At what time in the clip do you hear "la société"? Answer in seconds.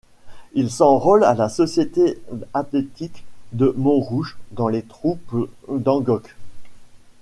1.35-2.17